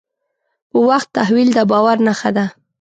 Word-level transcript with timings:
په 0.69 0.77
وخت 0.89 1.07
تحویل 1.17 1.49
د 1.53 1.59
باور 1.71 1.97
نښه 2.07 2.29
ده. 2.37 2.45